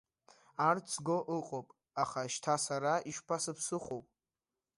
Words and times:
Арҭ 0.67 0.85
зго 0.95 1.17
ыҟоуп, 1.37 1.67
аха 2.03 2.31
шьҭа 2.33 2.55
сара 2.65 2.93
ишԥасыԥсыхәоу? 3.09 4.01